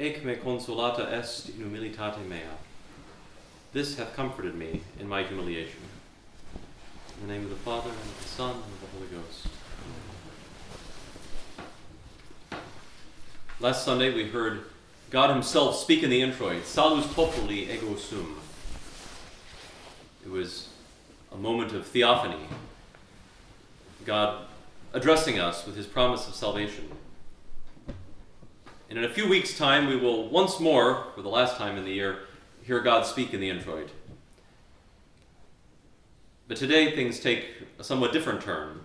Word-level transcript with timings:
Haec 0.00 0.22
me 0.22 0.36
consolata 0.36 1.12
est 1.12 1.48
in 1.48 1.54
humilitate 1.56 2.24
mea. 2.28 2.38
This 3.72 3.98
hath 3.98 4.14
comforted 4.14 4.54
me 4.54 4.82
in 5.00 5.08
my 5.08 5.24
humiliation. 5.24 5.80
In 7.20 7.26
the 7.26 7.32
name 7.32 7.42
of 7.42 7.50
the 7.50 7.56
Father, 7.56 7.90
and 7.90 7.98
of 7.98 8.22
the 8.22 8.28
Son, 8.28 8.54
and 8.54 8.62
of 8.62 8.80
the 8.80 8.86
Holy 8.96 9.08
Ghost. 9.08 9.48
Last 13.58 13.84
Sunday 13.84 14.14
we 14.14 14.28
heard 14.28 14.66
God 15.10 15.30
Himself 15.30 15.74
speak 15.74 16.04
in 16.04 16.10
the 16.10 16.22
introit, 16.22 16.64
Salus 16.64 17.12
populi 17.12 17.66
ego 17.68 17.96
sum. 17.96 18.38
It 20.24 20.30
was 20.30 20.68
a 21.32 21.36
moment 21.36 21.72
of 21.72 21.84
theophany, 21.84 22.46
God 24.04 24.46
addressing 24.92 25.40
us 25.40 25.66
with 25.66 25.74
His 25.74 25.86
promise 25.86 26.28
of 26.28 26.36
salvation. 26.36 26.88
And 28.88 28.98
in 28.98 29.04
a 29.04 29.08
few 29.08 29.28
weeks' 29.28 29.56
time, 29.56 29.86
we 29.86 29.96
will 29.96 30.28
once 30.28 30.58
more, 30.58 31.06
for 31.14 31.20
the 31.20 31.28
last 31.28 31.56
time 31.56 31.76
in 31.76 31.84
the 31.84 31.92
year, 31.92 32.20
hear 32.62 32.80
God 32.80 33.04
speak 33.04 33.34
in 33.34 33.40
the 33.40 33.50
introit. 33.50 33.90
But 36.46 36.56
today, 36.56 36.94
things 36.94 37.20
take 37.20 37.46
a 37.78 37.84
somewhat 37.84 38.12
different 38.12 38.40
turn. 38.40 38.80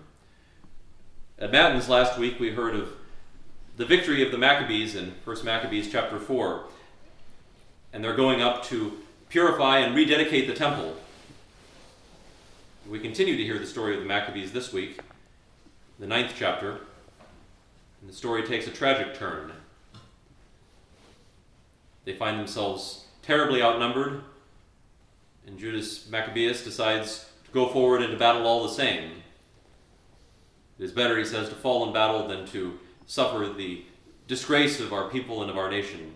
At 1.38 1.50
Matins 1.50 1.88
last 1.88 2.18
week, 2.18 2.38
we 2.38 2.50
heard 2.50 2.74
of 2.74 2.90
the 3.78 3.86
victory 3.86 4.22
of 4.22 4.30
the 4.30 4.38
Maccabees 4.38 4.94
in 4.94 5.14
1 5.24 5.44
Maccabees 5.44 5.90
chapter 5.90 6.18
4. 6.18 6.64
And 7.94 8.04
they're 8.04 8.14
going 8.14 8.42
up 8.42 8.64
to 8.64 8.98
purify 9.30 9.78
and 9.78 9.96
rededicate 9.96 10.46
the 10.46 10.54
temple. 10.54 10.96
We 12.88 13.00
continue 13.00 13.38
to 13.38 13.42
hear 13.42 13.58
the 13.58 13.66
story 13.66 13.94
of 13.94 14.00
the 14.00 14.06
Maccabees 14.06 14.52
this 14.52 14.72
week, 14.72 15.00
the 15.98 16.06
ninth 16.06 16.34
chapter. 16.36 16.80
And 18.00 18.10
the 18.10 18.12
story 18.12 18.46
takes 18.46 18.66
a 18.66 18.70
tragic 18.70 19.14
turn. 19.14 19.52
They 22.04 22.14
find 22.14 22.38
themselves 22.38 23.04
terribly 23.22 23.62
outnumbered, 23.62 24.22
and 25.46 25.58
Judas 25.58 26.08
Maccabeus 26.08 26.64
decides 26.64 27.26
to 27.44 27.50
go 27.52 27.68
forward 27.68 28.02
into 28.02 28.16
battle 28.16 28.46
all 28.46 28.62
the 28.62 28.74
same. 28.74 29.22
It 30.78 30.84
is 30.84 30.92
better, 30.92 31.18
he 31.18 31.24
says, 31.24 31.48
to 31.48 31.54
fall 31.54 31.86
in 31.86 31.92
battle 31.92 32.26
than 32.26 32.46
to 32.48 32.78
suffer 33.06 33.52
the 33.52 33.84
disgrace 34.26 34.80
of 34.80 34.92
our 34.92 35.08
people 35.08 35.42
and 35.42 35.50
of 35.50 35.56
our 35.56 35.70
nation. 35.70 36.14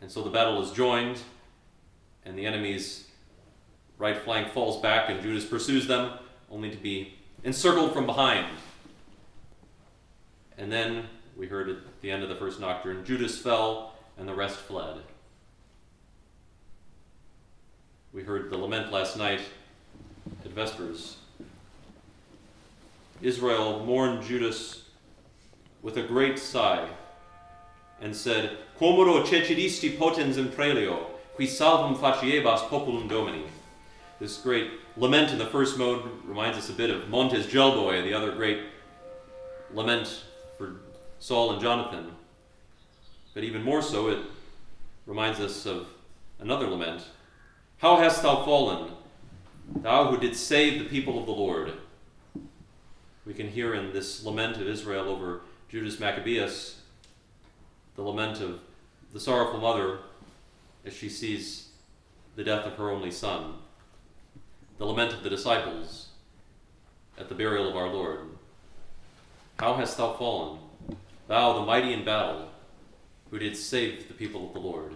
And 0.00 0.10
so 0.10 0.22
the 0.22 0.30
battle 0.30 0.62
is 0.62 0.70
joined, 0.70 1.18
and 2.24 2.38
the 2.38 2.46
enemy's 2.46 3.08
right 3.98 4.16
flank 4.16 4.52
falls 4.52 4.80
back, 4.80 5.10
and 5.10 5.20
Judas 5.20 5.44
pursues 5.44 5.86
them, 5.86 6.12
only 6.50 6.70
to 6.70 6.76
be 6.76 7.14
encircled 7.44 7.92
from 7.92 8.06
behind. 8.06 8.46
And 10.56 10.70
then 10.70 11.08
we 11.38 11.46
heard 11.46 11.68
at 11.68 11.76
the 12.02 12.10
end 12.10 12.24
of 12.24 12.28
the 12.28 12.34
first 12.34 12.58
nocturne 12.58 13.04
Judas 13.04 13.38
fell, 13.38 13.94
and 14.18 14.28
the 14.28 14.34
rest 14.34 14.58
fled. 14.58 14.96
We 18.12 18.24
heard 18.24 18.50
the 18.50 18.58
lament 18.58 18.90
last 18.90 19.16
night 19.16 19.40
at 20.44 20.50
Vespers. 20.50 21.14
Israel 23.22 23.84
mourned 23.84 24.24
Judas 24.24 24.82
with 25.82 25.96
a 25.96 26.02
great 26.02 26.38
sigh 26.38 26.88
and 28.00 28.14
said, 28.14 28.58
Quomodo 28.78 29.24
cecidisti 29.24 29.96
potens 29.96 30.38
in 30.38 30.48
prelio, 30.48 31.06
qui 31.36 31.46
salvum 31.46 31.96
faciebas 31.96 32.68
populum 32.68 33.08
domini. 33.08 33.44
This 34.18 34.38
great 34.38 34.72
lament 34.96 35.30
in 35.30 35.38
the 35.38 35.46
first 35.46 35.78
mode 35.78 36.02
reminds 36.24 36.58
us 36.58 36.68
a 36.68 36.72
bit 36.72 36.90
of 36.90 37.08
Montes 37.08 37.46
Gelboe, 37.46 38.02
the 38.02 38.14
other 38.14 38.32
great 38.32 38.64
lament 39.72 40.24
Saul 41.20 41.52
and 41.52 41.60
Jonathan. 41.60 42.12
But 43.34 43.44
even 43.44 43.62
more 43.62 43.82
so, 43.82 44.08
it 44.08 44.18
reminds 45.06 45.40
us 45.40 45.66
of 45.66 45.88
another 46.38 46.66
lament. 46.66 47.04
How 47.78 47.96
hast 47.96 48.22
thou 48.22 48.44
fallen, 48.44 48.92
thou 49.76 50.10
who 50.10 50.18
didst 50.18 50.46
save 50.46 50.78
the 50.78 50.88
people 50.88 51.18
of 51.18 51.26
the 51.26 51.32
Lord? 51.32 51.72
We 53.24 53.34
can 53.34 53.48
hear 53.48 53.74
in 53.74 53.92
this 53.92 54.24
lament 54.24 54.56
of 54.56 54.66
Israel 54.66 55.08
over 55.08 55.42
Judas 55.68 56.00
Maccabeus 56.00 56.80
the 57.94 58.02
lament 58.02 58.40
of 58.40 58.60
the 59.12 59.20
sorrowful 59.20 59.60
mother 59.60 59.98
as 60.84 60.94
she 60.94 61.08
sees 61.08 61.68
the 62.36 62.44
death 62.44 62.64
of 62.64 62.74
her 62.74 62.90
only 62.90 63.10
son, 63.10 63.54
the 64.78 64.84
lament 64.84 65.12
of 65.12 65.22
the 65.22 65.30
disciples 65.30 66.08
at 67.18 67.28
the 67.28 67.34
burial 67.34 67.68
of 67.68 67.76
our 67.76 67.88
Lord. 67.88 68.20
How 69.58 69.74
hast 69.74 69.98
thou 69.98 70.12
fallen? 70.12 70.60
Thou, 71.28 71.52
the 71.52 71.66
mighty 71.66 71.92
in 71.92 72.04
battle, 72.04 72.48
who 73.30 73.38
didst 73.38 73.68
save 73.68 74.08
the 74.08 74.14
people 74.14 74.46
of 74.46 74.54
the 74.54 74.60
Lord. 74.60 74.94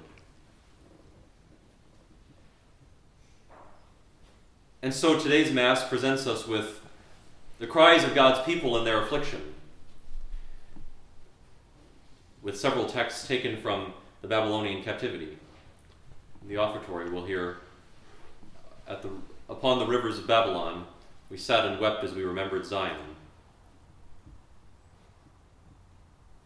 And 4.81 4.95
so 4.95 5.19
today's 5.19 5.53
Mass 5.53 5.87
presents 5.87 6.27
us 6.27 6.49
with 6.49 6.81
the 7.59 7.67
cries 7.67 8.03
of 8.03 8.15
God's 8.15 8.45
people 8.47 8.79
in 8.79 8.85
their 8.85 9.03
affliction, 9.03 9.55
with 12.41 12.59
several 12.59 12.87
texts 12.87 13.29
taken 13.29 13.59
from 13.59 13.93
the 14.23 14.27
Babylonian 14.27 14.83
captivity. 14.83 15.37
In 16.41 16.49
the 16.49 16.57
offertory, 16.57 17.11
we'll 17.11 17.27
hear 17.27 17.59
at 18.89 19.03
the, 19.03 19.11
upon 19.51 19.79
the 19.79 19.87
rivers 19.87 20.19
of 20.19 20.27
Babylon, 20.27 20.87
we 21.29 21.37
sat 21.37 21.67
and 21.67 21.79
wept 21.79 22.03
as 22.03 22.15
we 22.15 22.25
remembered 22.25 22.65
Zion. 22.65 22.97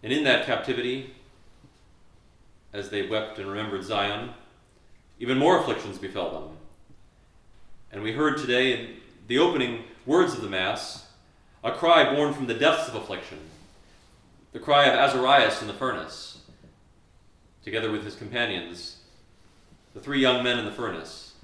And 0.06 0.12
in 0.12 0.22
that 0.22 0.47
captivity, 0.47 1.11
as 2.72 2.91
they 2.91 3.09
wept 3.09 3.41
and 3.41 3.49
remembered 3.49 3.83
Zion, 3.83 4.31
even 5.19 5.37
more 5.37 5.59
afflictions 5.59 5.99
befell 5.99 6.31
them. 6.31 6.59
And 7.91 8.05
we 8.05 8.12
heard 8.12 8.39
today 8.39 8.72
in 8.72 8.89
the 9.27 9.41
opening 9.41 9.83
words 10.06 10.34
of 10.34 10.43
the 10.43 10.49
Mass 10.49 11.09
a 11.65 11.72
cry 11.72 12.15
born 12.15 12.33
from 12.33 12.47
the 12.47 12.55
depths 12.55 12.87
of 12.87 12.95
affliction, 12.95 13.39
the 14.53 14.61
cry 14.61 14.84
of 14.84 14.95
Azarias 14.95 15.61
in 15.61 15.66
the 15.66 15.75
furnace, 15.75 16.39
together 17.65 17.91
with 17.91 18.05
his 18.05 18.15
companions, 18.15 18.99
the 19.93 19.99
three 19.99 20.21
young 20.21 20.45
men 20.45 20.56
in 20.56 20.66
the 20.66 20.71
furnace, 20.71 21.34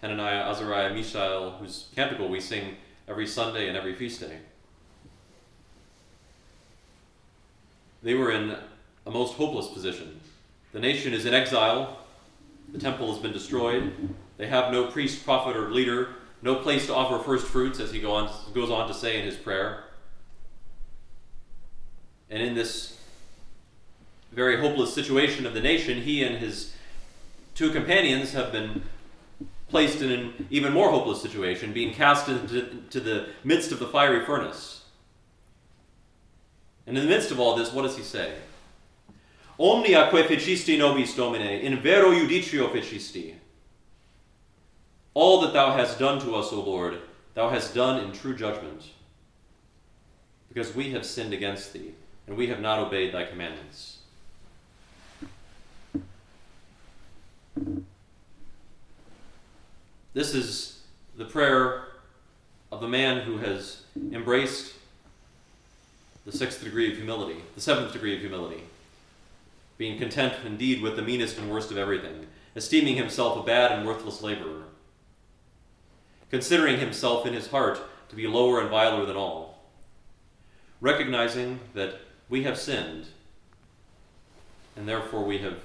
Hananiah, 0.00 0.48
Azariah, 0.48 0.94
Mishael, 0.94 1.56
whose 1.58 1.88
canticle 1.96 2.28
we 2.28 2.38
sing 2.38 2.76
every 3.08 3.26
Sunday 3.26 3.66
and 3.66 3.76
every 3.76 3.96
feast 3.96 4.20
day. 4.20 4.38
They 8.02 8.14
were 8.14 8.30
in 8.30 8.56
a 9.06 9.10
most 9.10 9.34
hopeless 9.34 9.68
position. 9.68 10.20
The 10.72 10.80
nation 10.80 11.12
is 11.12 11.24
in 11.24 11.34
exile, 11.34 11.98
the 12.72 12.78
temple 12.78 13.12
has 13.12 13.22
been 13.22 13.32
destroyed, 13.32 13.92
they 14.36 14.46
have 14.46 14.72
no 14.72 14.88
priest, 14.88 15.24
prophet, 15.24 15.56
or 15.56 15.70
leader, 15.70 16.08
no 16.42 16.56
place 16.56 16.86
to 16.86 16.94
offer 16.94 17.22
first 17.22 17.46
fruits, 17.46 17.80
as 17.80 17.90
he 17.90 18.00
go 18.00 18.12
on, 18.12 18.30
goes 18.52 18.70
on 18.70 18.86
to 18.88 18.94
say 18.94 19.18
in 19.18 19.24
his 19.24 19.36
prayer. 19.36 19.84
And 22.28 22.42
in 22.42 22.54
this 22.54 22.98
very 24.32 24.60
hopeless 24.60 24.92
situation 24.92 25.46
of 25.46 25.54
the 25.54 25.60
nation, 25.60 26.02
he 26.02 26.22
and 26.22 26.36
his 26.36 26.74
two 27.54 27.70
companions 27.70 28.32
have 28.32 28.52
been 28.52 28.82
placed 29.68 30.02
in 30.02 30.12
an 30.12 30.46
even 30.50 30.72
more 30.72 30.90
hopeless 30.90 31.22
situation, 31.22 31.72
being 31.72 31.94
cast 31.94 32.28
into 32.28 33.00
the 33.00 33.28
midst 33.42 33.72
of 33.72 33.78
the 33.78 33.86
fiery 33.86 34.24
furnace. 34.24 34.82
And 36.86 36.96
in 36.96 37.04
the 37.04 37.10
midst 37.10 37.30
of 37.30 37.40
all 37.40 37.56
this, 37.56 37.72
what 37.72 37.82
does 37.82 37.96
he 37.96 38.02
say? 38.02 38.34
Omnia 39.58 40.10
que 40.10 40.22
fecisti 40.22 40.78
nobis 40.78 41.14
domine, 41.14 41.60
in 41.60 41.80
vero 41.80 42.12
judicio 42.12 42.70
fecisti. 42.70 43.34
All 45.14 45.40
that 45.40 45.52
thou 45.52 45.72
hast 45.72 45.98
done 45.98 46.20
to 46.20 46.34
us, 46.34 46.52
O 46.52 46.60
Lord, 46.60 46.98
thou 47.34 47.48
hast 47.48 47.74
done 47.74 48.04
in 48.04 48.12
true 48.12 48.36
judgment. 48.36 48.90
Because 50.48 50.74
we 50.74 50.90
have 50.90 51.06
sinned 51.06 51.32
against 51.32 51.72
thee, 51.72 51.94
and 52.26 52.36
we 52.36 52.48
have 52.48 52.60
not 52.60 52.78
obeyed 52.78 53.14
thy 53.14 53.24
commandments. 53.24 53.98
This 60.12 60.34
is 60.34 60.82
the 61.16 61.24
prayer 61.24 61.88
of 62.70 62.80
the 62.80 62.88
man 62.88 63.22
who 63.22 63.38
has 63.38 63.82
embraced 64.12 64.74
the 66.26 66.36
sixth 66.36 66.62
degree 66.62 66.90
of 66.90 66.96
humility, 66.96 67.40
the 67.54 67.60
seventh 67.60 67.92
degree 67.92 68.14
of 68.14 68.20
humility, 68.20 68.64
being 69.78 69.96
content 69.98 70.34
indeed 70.44 70.82
with 70.82 70.96
the 70.96 71.02
meanest 71.02 71.38
and 71.38 71.48
worst 71.48 71.70
of 71.70 71.78
everything, 71.78 72.26
esteeming 72.56 72.96
himself 72.96 73.38
a 73.38 73.46
bad 73.46 73.70
and 73.70 73.86
worthless 73.86 74.22
laborer, 74.22 74.64
considering 76.28 76.80
himself 76.80 77.24
in 77.26 77.32
his 77.32 77.46
heart 77.48 77.80
to 78.08 78.16
be 78.16 78.26
lower 78.26 78.60
and 78.60 78.68
viler 78.68 79.06
than 79.06 79.16
all, 79.16 79.62
recognizing 80.80 81.60
that 81.74 82.00
we 82.28 82.42
have 82.42 82.58
sinned, 82.58 83.06
and 84.74 84.88
therefore 84.88 85.22
we 85.22 85.38
have 85.38 85.58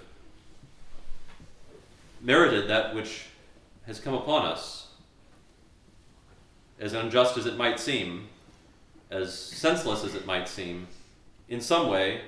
merited 2.22 2.70
that 2.70 2.94
which 2.94 3.26
has 3.88 4.00
come 4.00 4.14
upon 4.14 4.46
us, 4.46 4.90
as 6.80 6.94
unjust 6.94 7.36
as 7.36 7.48
it 7.48 7.58
might 7.58 7.80
seem 7.80 8.28
as 9.12 9.38
senseless 9.38 10.04
as 10.04 10.16
it 10.16 10.26
might 10.26 10.48
seem, 10.48 10.88
in 11.50 11.60
some 11.60 11.90
way, 11.90 12.22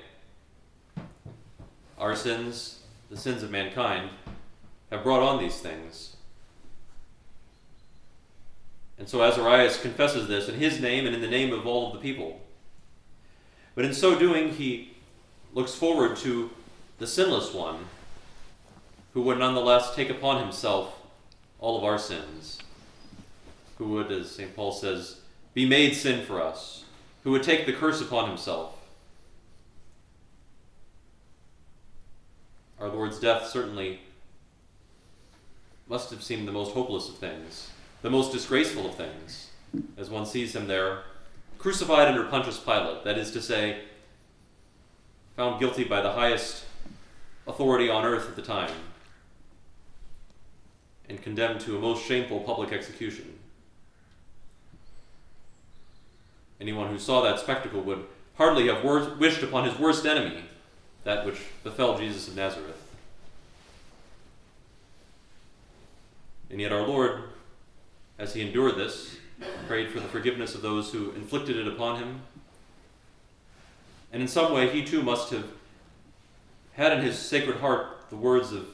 our 1.98 2.14
sins, 2.14 2.80
the 3.10 3.16
sins 3.16 3.42
of 3.42 3.50
mankind, 3.50 4.10
have 4.90 5.02
brought 5.02 5.22
on 5.22 5.40
these 5.40 5.58
things. 5.60 6.16
And 8.98 9.08
so 9.08 9.22
Azarias 9.22 9.80
confesses 9.80 10.28
this 10.28 10.48
in 10.48 10.56
his 10.56 10.80
name 10.80 11.06
and 11.06 11.14
in 11.14 11.22
the 11.22 11.28
name 11.28 11.52
of 11.52 11.66
all 11.66 11.88
of 11.88 11.94
the 11.94 11.98
people. 11.98 12.40
But 13.74 13.84
in 13.84 13.94
so 13.94 14.16
doing, 14.18 14.50
he 14.50 14.92
looks 15.52 15.74
forward 15.74 16.16
to 16.18 16.50
the 16.98 17.06
sinless 17.06 17.52
one 17.52 17.86
who 19.14 19.22
would 19.22 19.38
nonetheless 19.38 19.94
take 19.94 20.10
upon 20.10 20.40
himself 20.40 21.00
all 21.58 21.78
of 21.78 21.84
our 21.84 21.98
sins, 21.98 22.58
who 23.78 23.88
would, 23.88 24.12
as 24.12 24.30
St. 24.30 24.54
Paul 24.54 24.72
says, 24.72 25.20
be 25.54 25.64
made 25.64 25.94
sin 25.94 26.24
for 26.26 26.42
us, 26.42 26.84
who 27.22 27.30
would 27.30 27.42
take 27.42 27.64
the 27.64 27.72
curse 27.72 28.00
upon 28.00 28.28
himself. 28.28 28.76
Our 32.80 32.88
Lord's 32.88 33.20
death 33.20 33.48
certainly 33.48 34.00
must 35.88 36.10
have 36.10 36.22
seemed 36.22 36.48
the 36.48 36.52
most 36.52 36.74
hopeless 36.74 37.08
of 37.08 37.16
things, 37.16 37.70
the 38.02 38.10
most 38.10 38.32
disgraceful 38.32 38.86
of 38.86 38.96
things, 38.96 39.50
as 39.96 40.10
one 40.10 40.26
sees 40.26 40.54
him 40.54 40.66
there, 40.66 41.04
crucified 41.58 42.08
under 42.08 42.24
Pontius 42.24 42.58
Pilate, 42.58 43.04
that 43.04 43.16
is 43.16 43.30
to 43.30 43.40
say, 43.40 43.82
found 45.36 45.60
guilty 45.60 45.84
by 45.84 46.00
the 46.00 46.12
highest 46.12 46.64
authority 47.46 47.88
on 47.88 48.04
earth 48.04 48.28
at 48.28 48.36
the 48.36 48.42
time, 48.42 48.72
and 51.08 51.22
condemned 51.22 51.60
to 51.60 51.76
a 51.76 51.80
most 51.80 52.04
shameful 52.04 52.40
public 52.40 52.72
execution. 52.72 53.38
Anyone 56.64 56.88
who 56.88 56.98
saw 56.98 57.20
that 57.20 57.38
spectacle 57.38 57.82
would 57.82 58.06
hardly 58.36 58.68
have 58.68 58.82
wor- 58.82 59.16
wished 59.18 59.42
upon 59.42 59.68
his 59.68 59.78
worst 59.78 60.06
enemy 60.06 60.44
that 61.04 61.26
which 61.26 61.36
befell 61.62 61.98
Jesus 61.98 62.26
of 62.26 62.36
Nazareth. 62.36 62.82
And 66.48 66.62
yet, 66.62 66.72
our 66.72 66.86
Lord, 66.86 67.24
as 68.18 68.32
he 68.32 68.40
endured 68.40 68.76
this, 68.76 69.14
prayed 69.66 69.90
for 69.90 70.00
the 70.00 70.08
forgiveness 70.08 70.54
of 70.54 70.62
those 70.62 70.90
who 70.90 71.10
inflicted 71.10 71.58
it 71.58 71.68
upon 71.68 71.98
him. 71.98 72.22
And 74.10 74.22
in 74.22 74.28
some 74.28 74.54
way, 74.54 74.70
he 74.70 74.86
too 74.86 75.02
must 75.02 75.32
have 75.32 75.44
had 76.72 76.94
in 76.94 77.04
his 77.04 77.18
sacred 77.18 77.58
heart 77.58 78.08
the 78.08 78.16
words 78.16 78.52
of 78.52 78.66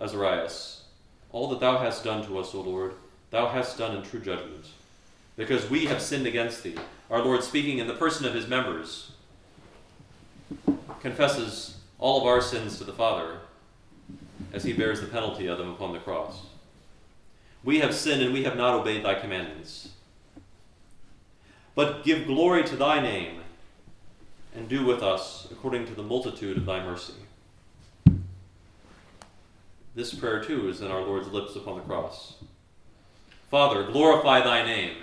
Azarias 0.00 0.82
All 1.30 1.48
that 1.50 1.60
thou 1.60 1.78
hast 1.78 2.02
done 2.02 2.26
to 2.26 2.40
us, 2.40 2.52
O 2.56 2.60
Lord, 2.60 2.94
thou 3.30 3.46
hast 3.46 3.78
done 3.78 3.94
in 3.94 4.02
true 4.02 4.18
judgment, 4.18 4.66
because 5.40 5.70
we 5.70 5.86
have 5.86 6.02
sinned 6.02 6.26
against 6.26 6.62
thee. 6.62 6.76
Our 7.10 7.24
Lord, 7.24 7.42
speaking 7.42 7.78
in 7.78 7.86
the 7.86 7.94
person 7.94 8.26
of 8.26 8.34
his 8.34 8.46
members, 8.46 9.12
confesses 11.00 11.78
all 11.98 12.20
of 12.20 12.26
our 12.26 12.42
sins 12.42 12.76
to 12.76 12.84
the 12.84 12.92
Father 12.92 13.38
as 14.52 14.64
he 14.64 14.74
bears 14.74 15.00
the 15.00 15.06
penalty 15.06 15.46
of 15.46 15.56
them 15.56 15.70
upon 15.70 15.94
the 15.94 15.98
cross. 15.98 16.42
We 17.64 17.80
have 17.80 17.94
sinned 17.94 18.20
and 18.20 18.34
we 18.34 18.44
have 18.44 18.54
not 18.54 18.74
obeyed 18.74 19.02
thy 19.02 19.14
commandments. 19.14 19.88
But 21.74 22.04
give 22.04 22.26
glory 22.26 22.62
to 22.64 22.76
thy 22.76 23.00
name 23.00 23.40
and 24.54 24.68
do 24.68 24.84
with 24.84 25.02
us 25.02 25.48
according 25.50 25.86
to 25.86 25.94
the 25.94 26.02
multitude 26.02 26.58
of 26.58 26.66
thy 26.66 26.84
mercy. 26.84 27.14
This 29.94 30.12
prayer 30.12 30.44
too 30.44 30.68
is 30.68 30.82
in 30.82 30.90
our 30.90 31.00
Lord's 31.00 31.28
lips 31.28 31.56
upon 31.56 31.76
the 31.76 31.84
cross. 31.84 32.34
Father, 33.50 33.84
glorify 33.84 34.40
thy 34.42 34.66
name. 34.66 34.96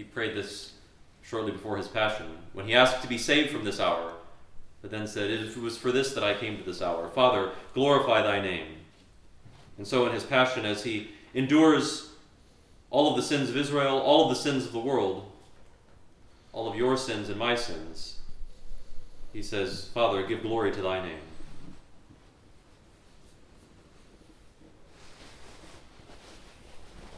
He 0.00 0.04
prayed 0.04 0.34
this 0.34 0.72
shortly 1.20 1.52
before 1.52 1.76
his 1.76 1.86
passion, 1.86 2.24
when 2.54 2.64
he 2.64 2.74
asked 2.74 3.02
to 3.02 3.06
be 3.06 3.18
saved 3.18 3.50
from 3.50 3.64
this 3.64 3.78
hour, 3.78 4.14
but 4.80 4.90
then 4.90 5.06
said, 5.06 5.30
It 5.30 5.54
was 5.58 5.76
for 5.76 5.92
this 5.92 6.14
that 6.14 6.24
I 6.24 6.32
came 6.32 6.56
to 6.56 6.62
this 6.62 6.80
hour. 6.80 7.10
Father, 7.10 7.50
glorify 7.74 8.22
thy 8.22 8.40
name. 8.40 8.66
And 9.76 9.86
so 9.86 10.06
in 10.06 10.12
his 10.14 10.24
passion, 10.24 10.64
as 10.64 10.84
he 10.84 11.10
endures 11.34 12.12
all 12.88 13.10
of 13.10 13.16
the 13.16 13.22
sins 13.22 13.50
of 13.50 13.58
Israel, 13.58 13.98
all 13.98 14.22
of 14.22 14.30
the 14.30 14.42
sins 14.42 14.64
of 14.64 14.72
the 14.72 14.78
world, 14.78 15.30
all 16.54 16.66
of 16.66 16.76
your 16.76 16.96
sins 16.96 17.28
and 17.28 17.38
my 17.38 17.54
sins, 17.54 18.20
he 19.34 19.42
says, 19.42 19.90
Father, 19.92 20.22
give 20.22 20.40
glory 20.40 20.72
to 20.72 20.80
thy 20.80 21.02
name. 21.02 21.20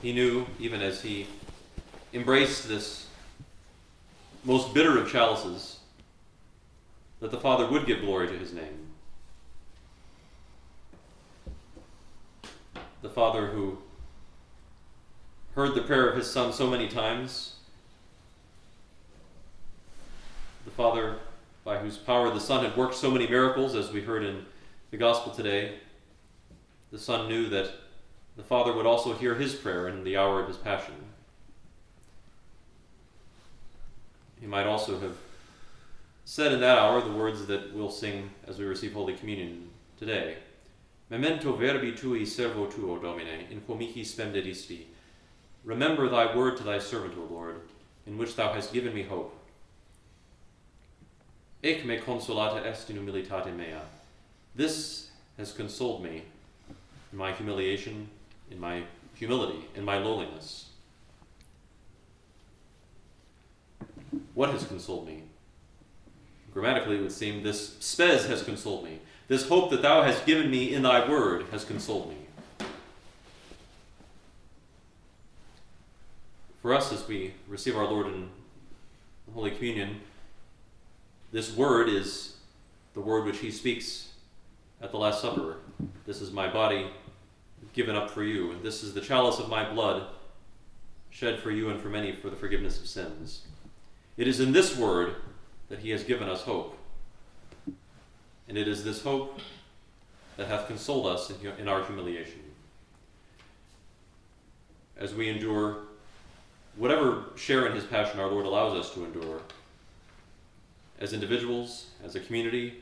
He 0.02 0.12
knew, 0.12 0.46
even 0.58 0.82
as 0.82 1.00
he 1.00 1.28
embraced 2.12 2.68
this 2.68 3.06
most 4.44 4.74
bitter 4.74 4.98
of 4.98 5.10
chalices, 5.10 5.78
that 7.20 7.30
the 7.30 7.40
Father 7.40 7.66
would 7.66 7.86
give 7.86 8.00
glory 8.00 8.26
to 8.26 8.36
his 8.36 8.52
name. 8.52 8.88
The 13.02 13.08
Father 13.08 13.46
who 13.46 13.78
heard 15.54 15.74
the 15.74 15.82
prayer 15.82 16.08
of 16.08 16.16
his 16.16 16.30
Son 16.30 16.52
so 16.52 16.68
many 16.68 16.88
times, 16.88 17.54
the 20.64 20.70
Father 20.70 21.18
by 21.64 21.78
whose 21.78 21.96
power 21.96 22.30
the 22.30 22.40
Son 22.40 22.64
had 22.64 22.76
worked 22.76 22.94
so 22.94 23.10
many 23.10 23.28
miracles, 23.28 23.74
as 23.74 23.92
we 23.92 24.00
heard 24.00 24.24
in 24.24 24.44
the 24.90 24.96
Gospel 24.96 25.32
today, 25.32 25.78
the 26.90 26.98
Son 26.98 27.28
knew 27.28 27.48
that 27.48 27.70
the 28.36 28.42
Father 28.42 28.72
would 28.72 28.86
also 28.86 29.14
hear 29.14 29.36
his 29.36 29.54
prayer 29.54 29.88
in 29.88 30.02
the 30.02 30.16
hour 30.16 30.40
of 30.40 30.48
his 30.48 30.56
passion. 30.56 30.94
He 34.42 34.48
might 34.48 34.66
also 34.66 34.98
have 34.98 35.16
said 36.24 36.50
in 36.50 36.60
that 36.60 36.76
hour 36.76 37.00
the 37.00 37.12
words 37.12 37.46
that 37.46 37.72
we'll 37.72 37.92
sing 37.92 38.28
as 38.48 38.58
we 38.58 38.64
receive 38.64 38.92
Holy 38.92 39.14
Communion 39.14 39.70
today. 39.96 40.38
Memento 41.08 41.52
verbi 41.52 41.92
tui 41.92 42.26
servo 42.26 42.66
tuo, 42.66 42.98
Domine, 42.98 43.46
in 43.52 43.60
quo 43.60 43.76
mihi 43.76 44.02
spem 44.02 44.32
dedisti. 44.32 44.86
Remember 45.64 46.08
thy 46.08 46.34
word 46.34 46.56
to 46.56 46.64
thy 46.64 46.80
servant, 46.80 47.14
O 47.16 47.32
Lord, 47.32 47.60
in 48.04 48.18
which 48.18 48.34
thou 48.34 48.52
hast 48.52 48.72
given 48.72 48.92
me 48.92 49.04
hope. 49.04 49.32
Haec 51.62 51.84
me 51.84 51.98
consolata 51.98 52.66
est 52.66 52.90
in 52.90 52.96
humilitate 52.96 53.54
mea. 53.54 53.78
This 54.56 55.10
has 55.38 55.52
consoled 55.52 56.02
me 56.02 56.22
in 57.12 57.18
my 57.18 57.30
humiliation, 57.30 58.08
in 58.50 58.58
my 58.58 58.82
humility, 59.14 59.68
in 59.76 59.84
my 59.84 59.98
lowliness. 59.98 60.71
What 64.34 64.50
has 64.50 64.64
consoled 64.64 65.06
me? 65.06 65.24
Grammatically, 66.52 66.96
it 66.96 67.02
would 67.02 67.12
seem 67.12 67.42
this 67.42 67.76
spes 67.80 68.26
has 68.26 68.42
consoled 68.42 68.84
me. 68.84 68.98
This 69.28 69.48
hope 69.48 69.70
that 69.70 69.82
thou 69.82 70.02
hast 70.02 70.26
given 70.26 70.50
me 70.50 70.74
in 70.74 70.82
thy 70.82 71.08
word 71.08 71.46
has 71.50 71.64
consoled 71.64 72.10
me. 72.10 72.66
For 76.60 76.74
us, 76.74 76.92
as 76.92 77.06
we 77.08 77.34
receive 77.48 77.76
our 77.76 77.86
Lord 77.86 78.06
in 78.06 78.28
Holy 79.34 79.50
Communion, 79.50 80.00
this 81.32 81.56
word 81.56 81.88
is 81.88 82.36
the 82.94 83.00
word 83.00 83.24
which 83.24 83.38
he 83.38 83.50
speaks 83.50 84.10
at 84.80 84.90
the 84.90 84.98
Last 84.98 85.22
Supper. 85.22 85.56
This 86.06 86.20
is 86.20 86.30
my 86.30 86.46
body 86.48 86.88
given 87.72 87.96
up 87.96 88.10
for 88.10 88.22
you, 88.22 88.52
and 88.52 88.62
this 88.62 88.82
is 88.82 88.92
the 88.92 89.00
chalice 89.00 89.38
of 89.38 89.48
my 89.48 89.68
blood 89.72 90.06
shed 91.10 91.38
for 91.38 91.50
you 91.50 91.70
and 91.70 91.80
for 91.80 91.88
many 91.88 92.12
for 92.12 92.30
the 92.30 92.36
forgiveness 92.36 92.78
of 92.78 92.86
sins. 92.86 93.42
It 94.16 94.28
is 94.28 94.40
in 94.40 94.52
this 94.52 94.76
word 94.76 95.16
that 95.68 95.78
he 95.78 95.90
has 95.90 96.04
given 96.04 96.28
us 96.28 96.42
hope. 96.42 96.76
And 98.48 98.58
it 98.58 98.68
is 98.68 98.84
this 98.84 99.02
hope 99.02 99.40
that 100.36 100.48
hath 100.48 100.66
consoled 100.66 101.06
us 101.06 101.32
in, 101.58 101.68
our 101.68 101.84
humiliation. 101.84 102.40
As 104.96 105.14
we 105.14 105.28
endure 105.28 105.78
whatever 106.76 107.24
share 107.36 107.66
in 107.66 107.74
his 107.74 107.84
passion 107.84 108.20
our 108.20 108.28
Lord 108.28 108.46
allows 108.46 108.78
us 108.78 108.92
to 108.94 109.04
endure, 109.04 109.40
as 110.98 111.12
individuals, 111.12 111.86
as 112.04 112.14
a 112.14 112.20
community, 112.20 112.74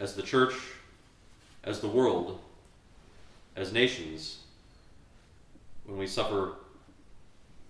as 0.00 0.14
the 0.14 0.22
church, 0.22 0.54
as 1.64 1.80
the 1.80 1.88
world, 1.88 2.40
as 3.56 3.72
nations, 3.72 4.38
when 5.84 5.98
we 5.98 6.06
suffer 6.06 6.52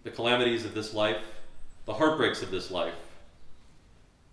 the 0.05 0.11
calamities 0.11 0.65
of 0.65 0.75
this 0.75 0.95
life, 0.95 1.19
the 1.89 1.95
heartbreaks 1.95 2.43
of 2.43 2.51
this 2.51 2.71
life, 2.71 2.93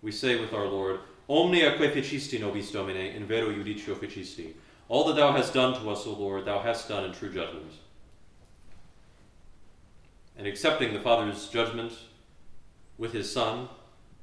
we 0.02 0.12
say 0.12 0.38
with 0.38 0.52
our 0.52 0.66
Lord, 0.66 1.00
Omnia 1.26 1.78
que 1.78 1.88
fecisti 1.88 2.38
nobis 2.38 2.70
Domine, 2.70 3.16
in 3.16 3.24
vero 3.24 3.50
judicio 3.50 3.94
fecisti. 3.94 4.52
All 4.90 5.04
that 5.04 5.16
thou 5.16 5.32
hast 5.32 5.54
done 5.54 5.72
to 5.80 5.88
us, 5.88 6.06
O 6.06 6.12
Lord, 6.12 6.44
thou 6.44 6.58
hast 6.58 6.86
done 6.86 7.04
in 7.04 7.12
true 7.12 7.32
judgment. 7.32 7.72
And 10.36 10.46
accepting 10.46 10.92
the 10.92 11.00
Father's 11.00 11.48
judgment 11.48 11.94
with 12.98 13.14
his 13.14 13.32
Son, 13.32 13.70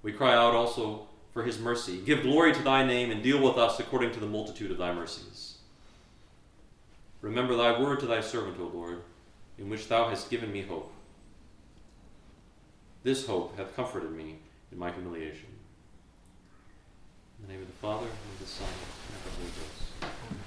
we 0.03 0.11
cry 0.11 0.35
out 0.35 0.53
also 0.53 1.07
for 1.33 1.43
his 1.43 1.57
mercy. 1.57 2.01
Give 2.05 2.21
glory 2.21 2.53
to 2.53 2.61
thy 2.61 2.85
name 2.85 3.09
and 3.09 3.23
deal 3.23 3.41
with 3.41 3.57
us 3.57 3.79
according 3.79 4.11
to 4.11 4.19
the 4.19 4.27
multitude 4.27 4.69
of 4.69 4.77
thy 4.77 4.93
mercies. 4.93 5.57
Remember 7.21 7.55
thy 7.55 7.81
word 7.81 7.99
to 8.01 8.05
thy 8.05 8.21
servant, 8.21 8.57
O 8.59 8.69
Lord, 8.71 9.01
in 9.57 9.71
which 9.71 9.87
thou 9.87 10.07
hast 10.09 10.29
given 10.29 10.51
me 10.51 10.61
hope. 10.61 10.92
This 13.03 13.27
hope 13.27 13.57
hath 13.57 13.75
comforted 13.75 14.11
me 14.11 14.39
in 14.71 14.79
my 14.79 14.89
humiliation. 14.89 15.49
In 17.37 17.47
the 17.47 17.53
name 17.53 17.61
of 17.61 17.67
the 17.67 17.73
Father, 17.73 18.05
and 18.05 18.33
of 18.33 18.39
the 18.39 18.45
Son, 18.45 18.67
and 19.07 19.17
of 19.17 19.23
the 19.25 19.31
Holy 19.31 19.51
Ghost. 19.51 20.42